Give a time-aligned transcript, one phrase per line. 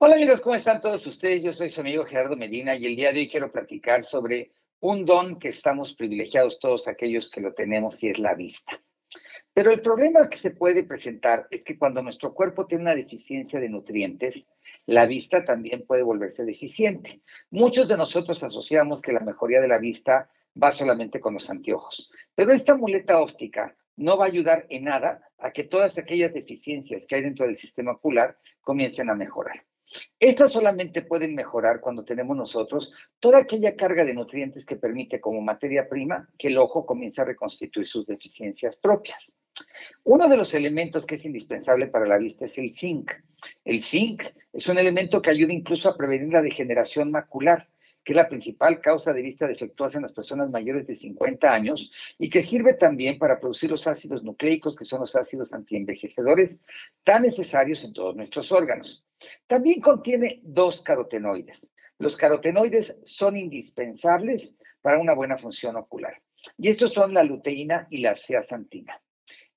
[0.00, 1.42] Hola amigos, ¿cómo están todos ustedes?
[1.42, 5.04] Yo soy su amigo Gerardo Medina y el día de hoy quiero platicar sobre un
[5.04, 8.80] don que estamos privilegiados todos aquellos que lo tenemos y es la vista.
[9.52, 13.58] Pero el problema que se puede presentar es que cuando nuestro cuerpo tiene una deficiencia
[13.58, 14.46] de nutrientes,
[14.86, 17.20] la vista también puede volverse deficiente.
[17.50, 20.30] Muchos de nosotros asociamos que la mejoría de la vista
[20.62, 25.28] va solamente con los anteojos, pero esta muleta óptica no va a ayudar en nada
[25.38, 29.64] a que todas aquellas deficiencias que hay dentro del sistema ocular comiencen a mejorar.
[30.20, 35.40] Estas solamente pueden mejorar cuando tenemos nosotros toda aquella carga de nutrientes que permite como
[35.40, 39.32] materia prima que el ojo comience a reconstituir sus deficiencias propias.
[40.04, 43.12] Uno de los elementos que es indispensable para la vista es el zinc.
[43.64, 47.68] El zinc es un elemento que ayuda incluso a prevenir la degeneración macular,
[48.08, 51.92] que es la principal causa de vista defectuosa en las personas mayores de 50 años
[52.18, 56.58] y que sirve también para producir los ácidos nucleicos, que son los ácidos antienvejecedores
[57.04, 59.04] tan necesarios en todos nuestros órganos.
[59.46, 61.70] También contiene dos carotenoides.
[61.98, 66.22] Los carotenoides son indispensables para una buena función ocular.
[66.56, 69.02] Y estos son la luteína y la zeaxantina.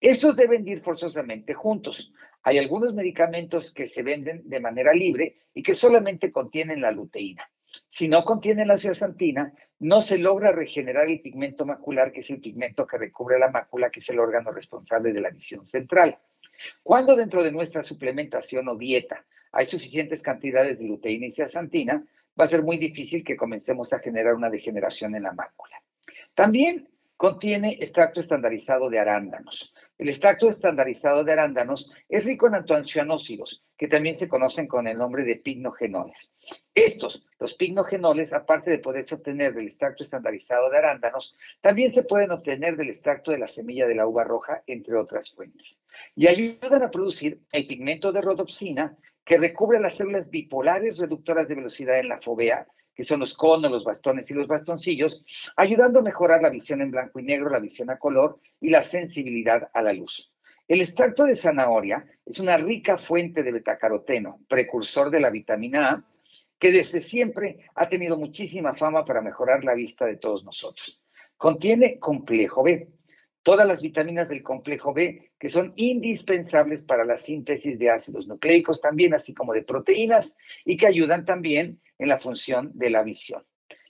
[0.02, 2.12] Estos deben ir forzosamente juntos.
[2.44, 7.50] Hay algunos medicamentos que se venden de manera libre y que solamente contienen la luteína.
[7.90, 12.40] Si no contienen la zeaxantina, no se logra regenerar el pigmento macular, que es el
[12.40, 16.20] pigmento que recubre la mácula, que es el órgano responsable de la visión central.
[16.84, 22.06] Cuando dentro de nuestra suplementación o dieta hay suficientes cantidades de luteína y zeaxantina,
[22.40, 25.82] va a ser muy difícil que comencemos a generar una degeneración en la mácula.
[26.34, 26.88] También
[27.22, 29.76] contiene extracto estandarizado de arándanos.
[30.00, 34.98] El extracto estandarizado de arándanos es rico en antoancianócidos, que también se conocen con el
[34.98, 36.34] nombre de pignogenoles.
[36.74, 42.32] Estos, los pignogenoles, aparte de poderse obtener del extracto estandarizado de arándanos, también se pueden
[42.32, 45.78] obtener del extracto de la semilla de la uva roja, entre otras fuentes.
[46.16, 51.54] Y ayudan a producir el pigmento de rodopsina, que recubre las células bipolares reductoras de
[51.54, 52.66] velocidad en la fovea,
[52.96, 55.24] que son los conos, los bastones y los bastoncillos,
[55.56, 58.84] ayudando a mejorar la visión en blanco y negro, la visión a color y la
[58.84, 60.32] sensibilidad a la luz.
[60.68, 66.04] El extracto de zanahoria es una rica fuente de betacaroteno, precursor de la vitamina A,
[66.58, 71.02] que desde siempre ha tenido muchísima fama para mejorar la vista de todos nosotros.
[71.36, 72.88] Contiene complejo B,
[73.44, 78.82] todas las vitaminas del complejo B que son indispensables para la síntesis de ácidos nucleicos
[78.82, 80.36] también, así como de proteínas
[80.66, 83.44] y que ayudan también en la función de la visión.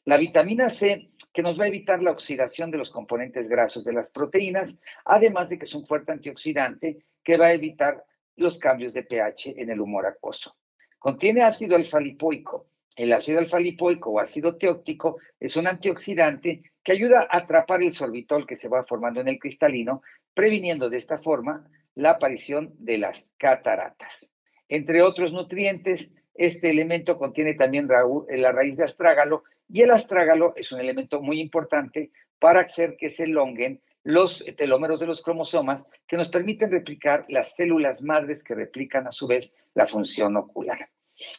[0.06, 3.94] La vitamina C, que nos va a evitar la oxidación de los componentes grasos de
[3.94, 4.76] las proteínas,
[5.06, 8.04] además de que es un fuerte antioxidante que va a evitar
[8.36, 10.56] los cambios de pH en el humor acuoso.
[10.98, 12.71] Contiene ácido alfa-lipoico.
[12.96, 18.46] El ácido alfa-lipoico o ácido teóctico es un antioxidante que ayuda a atrapar el sorbitol
[18.46, 20.02] que se va formando en el cristalino,
[20.34, 24.30] previniendo de esta forma la aparición de las cataratas.
[24.68, 30.72] Entre otros nutrientes, este elemento contiene también la raíz de astrágalo y el astrágalo es
[30.72, 36.18] un elemento muy importante para hacer que se elonguen los telómeros de los cromosomas que
[36.18, 40.90] nos permiten replicar las células madres que replican a su vez la función ocular.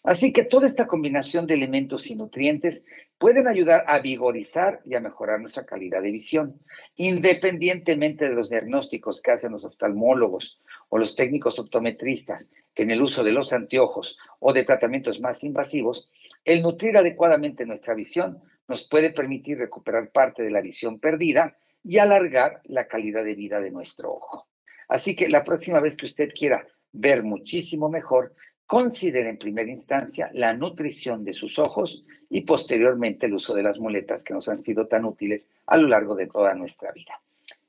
[0.02, 2.84] Así que toda esta combinación de elementos y nutrientes
[3.18, 6.60] pueden ayudar a vigorizar y a mejorar nuestra calidad de visión,
[6.96, 13.22] independientemente de los diagnósticos que hacen los oftalmólogos o los técnicos optometristas en el uso
[13.24, 16.10] de los anteojos o de tratamientos más invasivos,
[16.44, 21.98] el nutrir adecuadamente nuestra visión nos puede permitir recuperar parte de la visión perdida y
[21.98, 24.48] alargar la calidad de vida de nuestro ojo.
[24.88, 28.34] Así que la próxima vez que usted quiera ver muchísimo mejor,
[28.72, 33.78] considere en primera instancia la nutrición de sus ojos y posteriormente el uso de las
[33.78, 37.20] muletas que nos han sido tan útiles a lo largo de toda nuestra vida.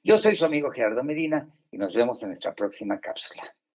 [0.02, 3.54] Yo soy su amigo Gerardo Medina y nos vemos en nuestra próxima cápsula.